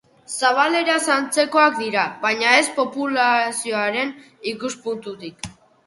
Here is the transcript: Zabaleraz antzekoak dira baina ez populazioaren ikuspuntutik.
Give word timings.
Zabaleraz 0.47 1.01
antzekoak 1.15 1.77
dira 1.83 2.07
baina 2.25 2.55
ez 2.65 2.65
populazioaren 2.81 4.19
ikuspuntutik. 4.57 5.53